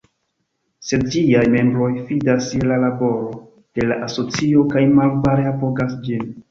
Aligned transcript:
Sed 0.91 1.03
ĝiaj 1.15 1.43
membroj 1.57 1.91
fidas 2.09 2.49
je 2.57 2.71
la 2.73 2.81
laboro 2.87 3.31
de 3.45 3.89
la 3.93 4.03
asocio 4.09 4.69
kaj 4.75 4.89
malavare 5.01 5.51
apogas 5.57 5.99
ĝin. 6.09 6.31